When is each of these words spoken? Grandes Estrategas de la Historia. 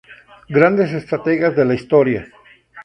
Grandes 0.49 0.93
Estrategas 0.95 1.55
de 1.55 1.63
la 1.63 1.75
Historia. 1.75 2.27